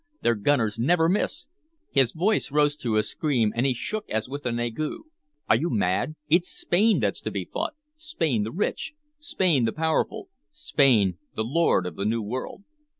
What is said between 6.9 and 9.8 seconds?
that's to be fought! Spain the rich! Spain the